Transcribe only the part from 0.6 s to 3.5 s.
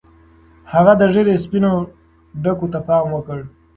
هغه د ږیرې سپینو ډکو ته پام وکړ.